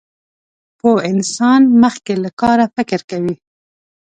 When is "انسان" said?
1.11-1.61